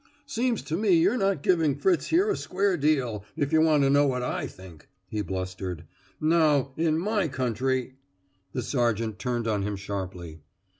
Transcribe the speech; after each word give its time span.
"Seems 0.25 0.63
to 0.63 0.77
me 0.77 0.93
you're 0.95 1.15
not 1.15 1.43
giving 1.43 1.75
Fritz 1.75 2.07
here 2.07 2.27
a 2.31 2.35
square 2.35 2.75
deal, 2.75 3.23
if 3.37 3.53
you 3.53 3.61
want 3.61 3.83
to 3.83 3.89
know 3.91 4.07
what 4.07 4.23
I 4.23 4.47
think," 4.47 4.89
he 5.07 5.21
blustered. 5.21 5.83
"Now, 6.19 6.71
in 6.75 6.97
my 6.97 7.27
country" 7.27 7.97
The 8.53 8.63
sergeant 8.63 9.19
turned 9.19 9.47
on 9.47 9.61
him 9.61 9.75
sharply. 9.75 10.41